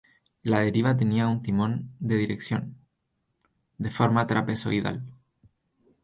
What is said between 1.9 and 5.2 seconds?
de dirección, de forma trapezoidal.